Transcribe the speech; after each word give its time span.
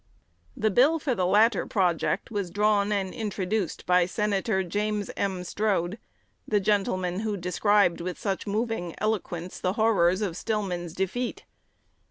The 0.57 0.71
bill 0.71 0.97
for 0.97 1.13
the 1.13 1.27
latter 1.27 1.67
project 1.67 2.31
was 2.31 2.49
drawn 2.49 2.91
and 2.91 3.13
introduced 3.13 3.85
by 3.85 4.07
Senator 4.07 4.63
James 4.63 5.11
M. 5.15 5.43
Strode, 5.43 5.99
the 6.47 6.59
gentleman 6.59 7.19
who 7.19 7.37
described 7.37 8.01
with 8.01 8.17
such 8.17 8.47
moving 8.47 8.95
eloquence 8.97 9.59
the 9.59 9.73
horrors 9.73 10.23
of 10.23 10.35
Stillman's 10.35 10.93
defeat. 10.93 11.43